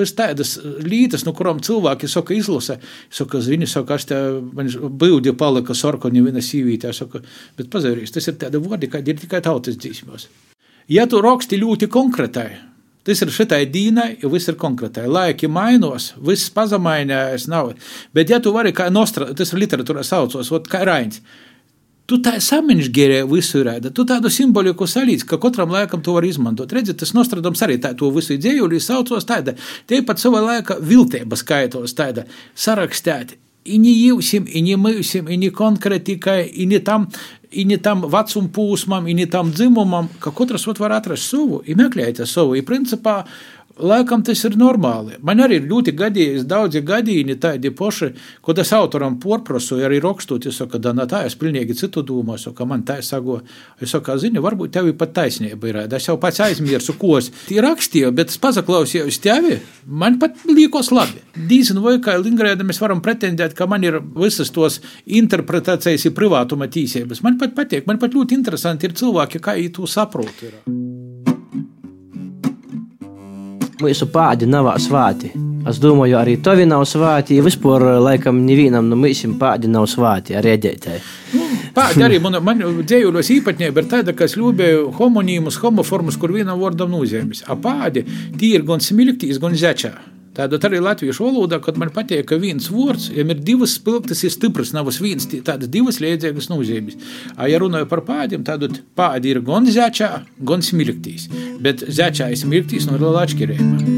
vis 0.03 0.15
tādas 0.19 0.57
lītas, 0.83 1.29
no 1.29 1.37
kurām 1.39 1.63
cilvēki 1.63 2.11
saka, 2.11 2.35
izlasa. 2.35 2.81
Saka, 3.07 3.39
zini, 3.45 3.71
saka, 3.71 4.01
es 4.03 4.11
te, 4.11 4.19
man 4.51 4.75
bildi 4.99 5.37
palika 5.39 5.79
sorkaņu 5.79 6.27
viena 6.27 6.43
sīvītē, 6.43 6.91
saka, 6.97 7.23
bet 7.55 7.71
pazarīs, 7.71 8.11
tas 8.15 8.27
ir 8.27 8.39
tāda 8.43 8.59
vārdi, 8.63 8.91
kādi 8.91 9.15
ir 9.15 9.23
tikai 9.23 9.45
tautas 9.47 9.79
dzīsma 9.79 10.08
dziesmos. 10.09 10.29
Ja 10.89 11.07
tu 11.07 11.21
raksti 11.21 11.59
ļoti 11.61 11.89
konkrētai, 11.93 12.49
tas 13.05 13.23
ir 13.23 13.33
šitai 13.33 13.67
dīnai, 13.69 14.19
jo 14.23 14.31
viss 14.33 14.49
ir 14.49 14.57
konkrētai. 14.57 15.07
Laiki 15.09 15.49
mainos, 15.49 16.15
viss 16.17 16.51
pazemainājās, 16.51 17.49
nav. 17.49 17.75
Bet 18.15 18.31
ja 18.31 18.41
tu 18.41 18.53
vari 18.53 18.73
kā 18.73 18.91
nostra, 18.91 19.35
tas 19.35 19.53
ir 19.53 19.59
literatūrā 19.59 20.05
saucos, 20.05 20.53
ot, 20.53 20.69
kā 20.69 20.85
Rains. 20.85 21.21
tu 22.09 22.17
tā 22.25 22.41
samiņģērē 22.41 23.27
visu 23.29 23.61
rēda, 23.61 23.91
tu 23.93 24.05
tādu 24.05 24.31
simboliku 24.31 24.87
salīdz, 24.89 25.27
ka 25.29 25.37
katram 25.37 25.69
laikam 25.69 26.01
to 26.01 26.13
var 26.13 26.25
izmantot. 26.25 26.73
Redzi, 26.73 26.95
tas 26.97 27.13
nostradams 27.13 27.61
arī 27.63 27.77
tā 27.77 27.93
to 27.95 28.09
visu 28.11 28.33
dzējuli 28.33 28.81
saucos 28.81 29.25
tāda, 29.29 29.53
te 29.87 30.01
pat 30.03 30.19
sava 30.19 30.41
laika 30.41 30.79
viltība 30.81 31.37
skaitos 31.37 31.93
tāda 31.93 32.25
sarakstēti. 33.59 33.75
Ini 33.75 34.09
jūsim, 34.09 34.47
ini 34.49 34.77
mūsim, 34.77 35.29
ini 35.29 35.51
konkrētikai, 35.51 36.53
ini 36.55 36.81
tam, 36.81 37.09
ini 37.51 37.77
tam 37.79 38.03
vecuma 38.03 38.49
pūsmam, 38.49 39.09
ini 39.09 39.27
tam 39.27 39.51
dzimumam, 39.53 40.09
ka 40.21 40.31
katrs 40.31 40.67
var 40.67 40.93
atrast 40.93 41.29
savu, 41.29 41.63
i 41.67 41.75
meklēt 41.75 42.27
savu, 42.27 42.57
i 42.57 42.63
principā 42.63 43.27
Laikam 43.79 44.23
tas 44.27 44.41
ir 44.47 44.57
normāli. 44.59 45.17
Man 45.23 45.39
arī 45.45 45.61
ir 45.61 45.69
ļoti 45.71 45.93
gadījis, 45.99 46.47
daudzi 46.49 46.83
gadījumi 46.87 47.37
tādi 47.39 47.71
paši, 47.75 48.09
ko 48.43 48.55
tas 48.57 48.73
autoram 48.75 49.19
porprasu, 49.23 49.79
arī 49.85 50.01
rakstot, 50.03 50.49
es 50.51 50.59
saku, 50.59 50.81
da, 50.83 50.95
tā 51.11 51.23
es 51.29 51.37
pilnīgi 51.39 51.77
citu 51.79 52.03
domāju, 52.07 52.49
saku, 52.49 52.67
man 52.67 52.83
tā 52.89 52.99
saku, 53.07 53.39
es 53.81 53.95
saku, 53.95 54.17
zini, 54.19 54.43
varbūt 54.43 54.75
tev 54.75 54.91
ir 54.91 54.97
pat 54.99 55.15
taisnība 55.21 55.71
ir, 55.71 55.81
es 55.87 56.09
jau 56.11 56.19
pats 56.21 56.43
aizmirsu, 56.49 56.97
ko 56.99 57.17
es 57.21 57.31
rakstīju, 57.69 58.11
bet 58.19 58.35
es 58.35 58.43
pazaklausījos 58.43 59.21
tevi, 59.23 59.61
man 59.87 60.19
pat 60.23 60.43
liekos 60.49 60.91
labi. 60.95 61.23
Dīzinu, 61.39 61.85
vai 61.85 61.99
kā 62.03 62.19
Lingrēda 62.19 62.67
mēs 62.67 62.83
varam 62.83 63.03
pretendēt, 63.05 63.55
ka 63.59 63.69
man 63.71 63.87
ir 63.87 64.01
visas 64.19 64.51
tos 64.55 64.81
interpretācijas 65.07 66.09
ir 66.09 66.17
privātuma 66.19 66.67
tīsības. 66.67 67.23
Man 67.23 67.39
pat 67.39 67.55
patīk, 67.59 67.87
man 67.87 68.03
pat 68.03 68.17
ļoti 68.19 68.39
interesanti 68.39 68.91
ir 68.91 68.99
cilvēki, 68.99 69.43
kā 69.43 69.55
viņi 69.59 69.75
to 69.79 69.87
saprot. 69.87 70.43
Ir. 70.43 70.59
Mūsu 73.79 74.09
pādi 74.11 74.47
nav 74.51 74.73
svāti. 74.83 75.29
Es 75.69 75.79
domāju, 75.79 76.17
arī 76.19 76.35
tavi 76.43 76.65
nav 76.67 76.83
svāti. 76.89 77.37
Vispār, 77.45 77.85
laikam, 78.03 78.41
nevienam 78.43 78.89
no 78.91 78.97
mums 78.99 79.21
pādi 79.39 79.71
nav 79.71 79.87
svāti 79.91 80.35
ar 80.35 80.43
rēģētāju. 80.47 81.03
Nu, 81.39 81.47
pādi 81.77 82.03
arī 82.07 82.19
man, 82.25 82.41
man 82.43 82.65
dzējuļos 82.83 83.31
īpatnība 83.37 83.85
ir 83.85 83.91
tāda, 83.93 84.15
ka 84.19 84.27
es 84.27 84.35
ļūbēju 84.41 84.93
homonīmus, 84.99 85.61
homoformus, 85.63 86.19
kur 86.19 86.35
vienam 86.35 86.59
vārdam 86.63 86.91
nozīmes. 86.97 87.45
A 87.47 87.55
pādi 87.55 88.03
tī 88.39 88.57
ir 88.59 88.67
gan 88.67 88.83
smilktīs, 88.83 89.39
gan 89.43 89.55
zečā. 89.59 89.95
Tāda 90.39 90.61
arī 90.69 90.79
latviešu 90.79 91.25
valodā, 91.27 91.59
kad 91.59 91.79
man 91.81 91.91
patīk, 91.91 92.23
ka 92.31 92.37
viens 92.39 92.69
vārds, 92.71 93.09
ja 93.11 93.25
ir 93.27 93.41
divas 93.43 93.73
spilgtas, 93.75 94.23
ir 94.23 94.31
stiprs, 94.31 94.71
nav 94.77 94.87
viens 95.03 95.27
tādas 95.27 95.67
divas 95.67 95.99
liedzīgas 95.99 96.47
nozīmes. 96.53 96.95
Ja 97.51 97.59
runāju 97.59 97.89
par 97.91 98.05
pādiem, 98.07 98.45
tad 98.47 98.63
pādi 98.95 99.33
ir 99.33 99.43
gan 99.43 99.67
zēčā, 99.67 100.13
gan 100.39 100.63
smilktīs. 100.63 101.27
Bet 101.59 101.83
zēčā 101.83 102.31
ir 102.31 102.39
smilktīs 102.39 102.87
no 102.87 103.01
liela 103.01 103.25
atšķirība. 103.27 103.97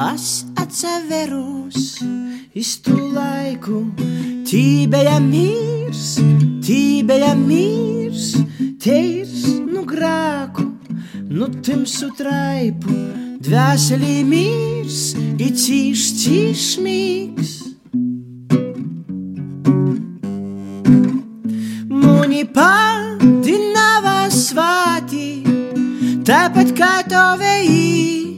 Es 0.00 0.44
atceros 0.54 1.98
iz 2.54 2.70
tu 2.84 2.94
laiku, 3.10 3.82
tībēja 4.46 5.16
mīrs, 5.24 6.12
tībēja 6.62 7.32
mīrs, 7.42 8.36
teirs 8.78 9.48
nu 9.66 9.82
grāku, 9.82 10.68
nu 11.26 11.50
timsu 11.58 12.12
traipu. 12.14 13.29
Dvēselī 13.40 14.18
mīrs, 14.28 15.14
ir 15.40 15.54
cīš, 15.56 16.02
cīš 16.20 16.64
mīgs. 16.84 17.52
Muni 21.88 22.44
padinava 22.58 24.18
svāti, 24.28 25.30
tāpat 26.28 26.76
kā 26.76 26.92
to 27.08 27.24
veji. 27.40 28.29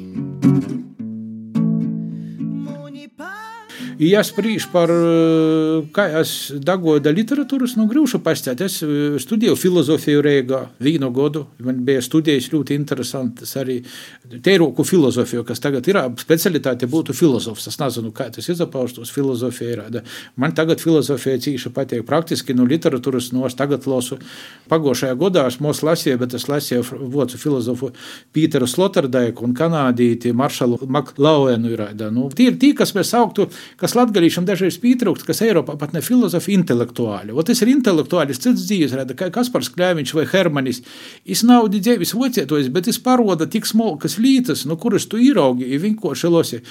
Ja 4.02 4.24
spriež 4.26 4.64
par 4.72 4.90
eh, 4.90 5.84
kā 5.94 6.08
es 6.18 6.50
dagoju 6.58 7.12
literatūras, 7.14 7.76
nu, 7.78 7.84
grūšu 7.86 8.18
pastāt. 8.24 8.58
Es 8.64 8.80
eh, 8.82 9.14
studēju 9.22 9.54
filozofiju 9.54 10.22
Rīgā 10.26 10.58
vienu 10.82 11.12
gadu. 11.14 11.44
Man 11.62 11.84
bija 11.86 12.02
studijas 12.02 12.48
ļoti 12.50 12.74
interesantas 12.74 13.54
arī 13.60 13.76
teiroku 14.42 14.82
filozofiju, 14.82 15.44
kas 15.46 15.62
tagad 15.62 15.86
ir 15.86 16.00
specialitāte 16.18 16.88
būtu 16.90 17.14
filozofs. 17.14 17.68
Es 17.70 17.78
nezinu, 17.78 18.10
kā 18.16 18.26
tas 18.34 18.48
izpaustos 18.50 19.12
filozofija 19.14 19.76
ir. 19.76 20.00
Man 20.34 20.56
tagad 20.58 20.82
filozofija 20.82 21.38
cīši 21.46 21.70
patīk 21.70 22.02
praktiski 22.08 22.56
no 22.58 22.66
literatūras, 22.66 23.30
no 23.36 23.46
es 23.46 23.54
tagad 23.54 23.86
lasu. 23.86 24.18
Pagošajā 24.72 25.14
gadā 25.20 25.46
es 25.52 25.60
mūs 25.62 25.84
lasīju, 25.86 26.18
bet 26.24 26.34
es 26.40 26.48
lasīju 26.50 27.06
vocu 27.12 27.38
filozofu 27.38 27.92
Pīteru 28.34 28.66
Sloterdaiku 28.66 29.46
un 29.46 29.54
kanādīti 29.54 30.34
Maršalu 30.34 30.90
Maklaujenu. 30.90 31.76
Nu, 32.10 32.26
tie 32.34 32.50
ir 32.50 32.58
tie, 32.58 32.74
kas 32.74 32.96
mēs 32.98 33.14
sauktu, 33.14 33.46
kas 33.78 33.91
kas 33.92 33.98
latgadīšam 34.00 34.46
dažreiz 34.48 34.78
pietrūkst, 34.80 35.26
kas 35.28 35.42
Eiropā 35.44 35.74
pat 35.76 35.92
ne 35.92 36.00
filozofi, 36.00 36.54
intelektuāli. 36.56 37.34
O 37.36 37.42
tas 37.44 37.60
ir 37.60 37.68
intelektuālis, 37.74 38.40
cits 38.40 38.64
dzīves 38.64 38.94
rada, 38.96 39.12
kā 39.18 39.28
Kaspars 39.34 39.68
Kļēviņš 39.74 40.14
vai 40.16 40.24
Hermanis. 40.30 40.80
Is 41.28 41.44
nav 41.44 41.68
dzīves 41.74 42.14
vocietojis, 42.16 42.72
bet 42.72 42.88
es 42.88 43.00
paroda 43.02 43.44
tik 43.44 43.68
smalkas 43.68 44.16
lītas, 44.16 44.64
no 44.64 44.78
kuras 44.80 45.04
tu 45.10 45.20
īraugi, 45.20 45.68
vienkārši 45.82 46.32
losi. 46.32 46.62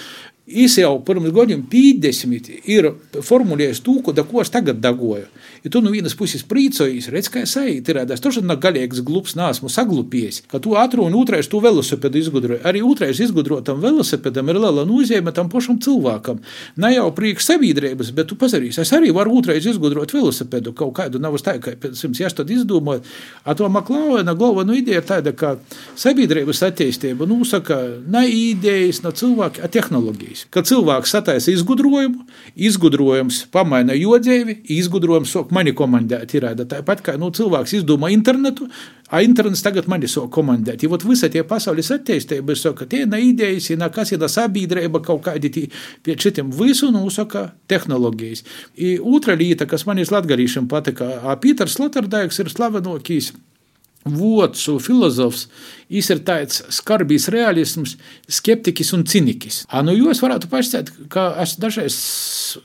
Viņš 0.51 0.77
jau 0.81 0.95
pirms 1.07 1.31
gadiem 1.35 1.63
50 1.71 2.49
ir 2.69 2.89
formulējis 3.23 3.81
to, 3.85 3.99
ko 4.03 4.41
es 4.41 4.51
tagad 4.51 4.81
dagoju. 4.83 5.27
Ja 5.63 5.69
tu 5.69 5.81
no 5.83 5.91
vienas 5.93 6.15
puses 6.17 6.41
priecājies, 6.47 7.11
redz, 7.13 7.29
kā 7.29 7.43
es 7.45 7.53
eju, 7.59 7.83
ir 7.83 7.97
redzams, 7.99 8.21
tas 8.23 8.39
nav 8.41 8.57
galīgs 8.63 9.03
glups, 9.05 9.35
nesmu 9.37 9.69
saglupējis, 9.69 10.41
ka 10.49 10.57
tu 10.63 10.73
ātru 10.79 11.05
un 11.05 11.15
otrais 11.19 11.45
tu 11.49 11.59
velosipēdu 11.61 12.17
izgudroji. 12.17 12.63
Arī 12.65 12.81
otrais 12.85 13.19
izgudrotam 13.21 13.77
velosipēdam 13.83 14.49
ir 14.49 14.57
liela 14.57 14.85
nozīme 14.89 15.33
tam 15.37 15.51
pašam 15.53 15.77
cilvēkam. 15.81 16.41
Ne 16.81 16.93
jau 16.95 17.07
priekš 17.13 17.45
sabiedrības, 17.51 18.09
bet 18.17 18.31
tu 18.31 18.37
pasarīsi, 18.41 18.81
es 18.81 18.93
arī 18.97 19.13
varu 19.13 19.37
otrais 19.37 19.67
izgudrot 19.69 20.15
velosipēdu 20.17 20.73
kaut 20.77 20.95
kādu, 20.97 21.21
nav 21.21 21.37
tā, 21.45 21.59
ka 21.61 21.75
pēc 21.77 21.99
simts 21.99 22.23
jāstad 22.23 22.49
izdomāt. 22.49 23.05
A 23.45 23.53
to 23.57 23.69
Maklaujena 23.69 24.33
galvenā 24.37 24.79
ideja 24.81 25.03
ir 25.03 25.07
tāda, 25.07 25.35
ka 25.37 25.55
sabiedrības 25.93 26.65
attīstība 26.71 27.29
nosaka 27.29 27.83
ne 28.01 28.25
idejas, 28.33 29.03
ne 29.05 29.13
cilvēki, 29.13 29.61
a 29.61 29.69
tehnoloģijas. 29.69 30.40
Kad 30.49 30.67
cilvēks 30.69 31.11
sataisa 31.13 31.51
izgudrojumu, 31.53 32.25
izgudrojums 32.55 33.43
pamaina 33.53 33.93
jodzēvi, 33.97 34.61
izgudrojums 34.77 35.33
sok 35.35 35.51
mani 35.55 35.75
komandēt. 35.77 36.33
Ir 36.37 36.47
tāpat 36.71 37.03
kā 37.05 37.15
nu, 37.21 37.29
cilvēks 37.35 37.75
izdomā 37.81 38.09
internetu, 38.15 38.67
a 39.11 39.21
internets 39.25 39.61
tagad 39.61 39.89
mani 39.91 40.07
sok 40.07 40.31
komandēt. 40.33 40.85
Ja 40.85 40.99
visa 41.03 41.29
tie 41.29 41.43
pasaules 41.47 41.91
attīstība, 41.91 42.55
saka, 42.55 42.87
tie 42.89 43.03
nav 43.05 43.21
idejas, 43.21 43.69
ja 43.69 43.89
kas 43.91 44.15
ir 44.15 44.23
sabiedrība 44.31 45.03
kaut 45.03 45.25
kādi 45.27 45.51
tī, 45.51 45.67
pie 46.03 46.15
šitiem 46.17 46.51
visu 46.55 46.91
nosaka 46.95 47.51
tehnoloģijas. 47.67 48.45
I 48.77 48.97
otra 48.99 49.35
lieta, 49.35 49.67
kas 49.67 49.85
man 49.85 49.99
ir 49.99 50.11
latgarīšiem 50.11 50.71
patika, 50.71 51.11
Pīters 51.41 51.75
Sloterdaiks 51.75 52.39
ir 52.39 52.51
slavenokīs 52.51 53.33
Vocu 54.01 54.79
filozofs 54.81 55.43
ir 56.09 56.21
tāds 56.25 56.63
skarbīs 56.73 57.27
realisms, 57.29 57.97
skeptiķis 58.31 58.93
un 58.97 59.03
cinikis. 59.05 59.59
A, 59.69 59.83
nu, 59.85 59.93
jūs 59.93 60.23
varētu 60.23 60.49
pašsēt, 60.49 60.89
ka 61.13 61.27
es 61.43 61.53
dažreiz 61.61 61.97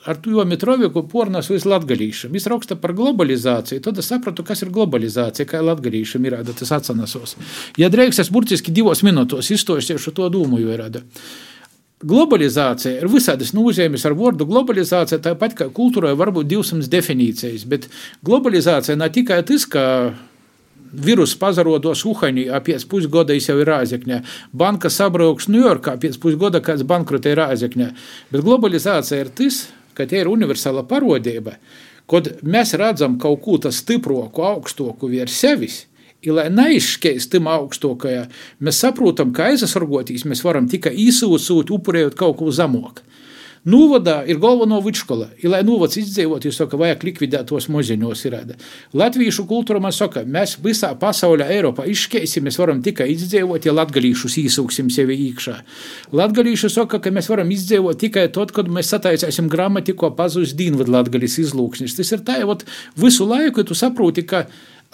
ar 0.08 0.16
to 0.22 0.44
Mitroviku 0.48 1.02
pornas 1.10 1.50
visu 1.52 1.68
latgalīšam. 1.68 2.32
Viņš 2.32 2.46
raksta 2.52 2.78
par 2.80 2.94
globalizāciju, 2.96 3.82
tad 3.84 4.00
es 4.00 4.08
sapratu, 4.08 4.46
kas 4.46 4.64
ir 4.64 4.72
globalizācija, 4.72 5.48
kā 5.50 5.60
latgalīšam 5.66 6.24
ir 6.24 6.38
tas 6.56 6.72
atcenasos. 6.72 7.36
Ja 7.76 7.90
drēks 7.92 8.22
es 8.22 8.32
burtiski 8.32 8.72
divos 8.72 9.04
minūtos 9.04 9.52
izstošiešu 9.52 10.14
to 10.16 10.30
dūmu, 10.32 10.62
jo 10.62 10.72
ir. 10.72 11.02
Globalizācija 12.06 13.00
ir 13.00 13.08
visādas 13.08 13.54
nozīmes 13.56 14.02
ar 14.08 14.16
vārdu 14.16 14.44
globalizācija, 14.48 15.20
tāpat 15.24 15.54
kā 15.56 15.68
kultūrai 15.72 16.12
var 16.16 16.32
būt 16.32 16.48
200 16.50 16.88
definīcijas, 16.92 17.64
bet 17.68 17.88
globalizācija 18.24 18.98
ne 19.00 19.08
tikai 19.12 19.40
tas, 19.48 19.64
ka 19.64 19.84
Virus 20.92 21.34
pazarodos 21.38 22.04
Uhaņā, 22.08 22.60
pēc 22.66 22.86
pusgada 22.90 23.36
jau 23.36 23.58
ir 23.60 23.70
Rāzekņā. 23.70 24.20
Banka 24.52 24.90
sabrauks 24.92 25.50
Ņujorkā, 25.52 25.96
pēc 26.02 26.20
pusgada 26.22 26.62
kāds 26.64 26.86
bankrotē 26.86 27.34
Rāzekņā. 27.38 27.90
Bet 28.32 28.46
globalizācija 28.46 29.24
ir 29.24 29.32
tas, 29.36 29.66
ka 29.96 30.06
tie 30.08 30.22
ir 30.22 30.30
universāla 30.30 30.84
parodība, 30.88 31.56
kad 32.10 32.30
mēs 32.46 32.76
redzam 32.78 33.18
kaut 33.22 33.42
ko 33.44 33.58
tādu 33.58 33.74
stiproku, 33.76 34.44
augstāku 34.46 35.10
virs 35.10 35.36
sevis. 35.42 35.84
I, 36.26 36.32
lai 36.34 36.46
neizšķēst 36.50 37.30
tam 37.34 37.46
augstākajā, 37.52 38.24
mēs 38.64 38.80
saprotam, 38.82 39.34
ka 39.36 39.50
aizsargoties 39.52 40.24
mēs 40.26 40.40
varam 40.42 40.66
tikai 40.70 40.94
īsūsūt, 41.04 41.70
upurējot 41.76 42.16
kaut 42.18 42.38
ko 42.40 42.50
zemoku. 42.50 43.04
Novadā 43.66 44.20
ir 44.30 44.38
galveno 44.38 44.78
vidškola. 44.84 45.32
Ja, 45.42 45.50
lai 45.56 45.62
novads 45.66 45.98
izdzīvot, 45.98 46.44
jūs 46.46 46.60
sakat, 46.60 46.78
vajag 46.78 47.02
likvidēt 47.08 47.48
tos 47.50 47.66
moziņos. 47.74 48.20
Latviešu 48.94 49.42
kultūra 49.50 49.80
man 49.82 49.94
saka, 49.94 50.22
mēs 50.22 50.54
visā 50.62 50.92
pasaulē, 51.00 51.48
Eiropā 51.56 51.88
izšķēsim, 51.90 52.46
mēs 52.46 52.60
varam 52.60 52.78
tikai 52.84 53.08
izdzīvot, 53.16 53.66
ja 53.66 53.74
latgalīšus 53.74 54.38
īsūksim 54.44 54.92
sevi 54.94 55.18
iekšā. 55.24 55.56
Latgalīši 56.14 56.70
saka, 56.76 57.00
ka 57.02 57.10
mēs 57.10 57.26
varam 57.32 57.50
izdzīvot 57.50 57.98
tikai 58.04 58.28
tad, 58.34 58.54
kad 58.54 58.70
mēs 58.70 58.92
sataisīsim 58.94 59.50
gramatiku 59.50 60.12
pazudis 60.14 60.54
dīnvad 60.54 60.92
latgalīs 60.92 61.40
izlūksnis. 61.42 61.98
Tas 61.98 62.14
ir 62.14 62.22
tā, 62.22 62.38
ja 62.44 62.58
visu 63.02 63.26
laiku 63.26 63.66
tu 63.66 63.74
saproti, 63.74 64.22
ka 64.30 64.44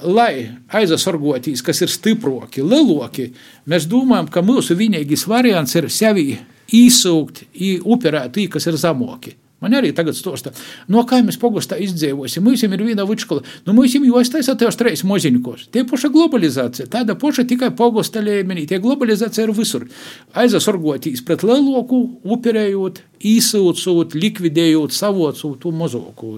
lai 0.01 0.49
aizsargoties, 0.73 1.61
kas 1.61 1.85
ir 1.85 1.93
stiprāki, 1.93 2.65
lielāki, 2.65 3.29
mēs 3.69 3.85
domājam, 3.91 4.33
ka 4.33 4.41
mūsu 4.41 4.79
vienīgais 4.81 5.27
variants 5.29 5.77
ir 5.77 5.91
sevi 5.93 6.27
īsūkt, 6.73 7.47
upurēt 7.85 8.35
tī, 8.37 8.49
kas 8.53 8.69
ir 8.71 8.81
zemoki. 8.81 9.37
Man 9.63 9.77
arī 9.79 9.93
tagad 9.95 10.17
stosta, 10.19 10.51
no 10.91 11.05
kā 11.07 11.21
mēs 11.23 11.39
pogostā 11.39 11.77
izdzīvosim. 11.79 12.43
Mums 12.43 12.65
ir 12.67 12.73
viena 12.83 13.07
vičkola, 13.07 13.45
nu 13.67 13.77
mums 13.77 13.95
jau 13.95 14.19
aiztaisa 14.19 14.57
tev 14.59 14.75
treis 14.75 15.05
moziņkos. 15.07 15.69
Tie 15.71 15.85
paša 15.87 16.11
globalizācija, 16.11 16.89
tāda 16.91 17.15
paša 17.15 17.47
tikai 17.47 17.71
pogosta 17.79 18.25
līmenī. 18.25 18.67
Tie 18.67 18.81
globalizācija 18.83 19.47
ir 19.47 19.55
visur. 19.55 19.87
Aizasorgotīs 20.35 21.23
pret 21.23 21.47
leloku, 21.47 22.03
upirējot, 22.27 22.99
īsūcot, 23.29 24.17
likvidējot, 24.19 24.95
savocot 24.95 25.59
to 25.63 25.73
mazāko. 25.75 26.35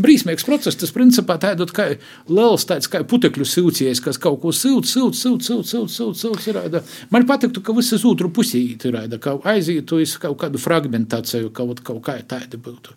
Brīsmīgs 0.00 0.46
process, 0.46 0.78
tas 0.78 0.92
principā 0.94 1.38
tāds 1.42 1.74
kā 1.74 1.90
liels 2.30 2.66
tāds 2.68 2.90
kā 2.90 3.02
putekļu 3.08 3.46
silcies, 3.48 4.02
kas 4.04 4.20
kaut 4.20 4.40
ko 4.42 4.52
silts, 4.54 4.92
silts, 4.94 5.22
silts, 5.22 5.50
silts, 5.50 5.72
silts, 5.72 5.96
silts, 5.96 6.24
silts 6.24 6.50
ir. 6.50 6.60
Man 7.14 7.26
patiktu, 7.28 7.62
ka 7.64 7.76
viss 7.76 7.94
uz 7.96 8.04
otru 8.08 8.32
pusī 8.34 8.64
ir, 8.74 9.00
ka 9.22 9.38
aizietu 9.54 10.02
uz 10.02 10.16
kaut 10.20 10.38
kādu 10.42 10.60
fragmentāciju, 10.62 11.52
kaut, 11.54 11.82
kaut 11.86 12.04
kā 12.06 12.18
tāda 12.28 12.60
būtu. 12.60 12.96